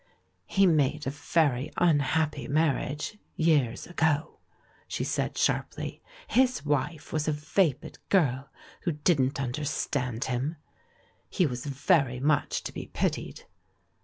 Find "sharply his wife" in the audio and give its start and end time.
5.37-7.13